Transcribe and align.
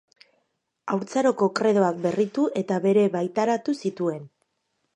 Haurtzaroko 0.93 1.49
kredoak 1.59 1.99
berritu 2.07 2.45
eta 2.63 2.81
bere 2.89 3.07
baitaratu 3.17 3.77
zituen. 3.87 4.29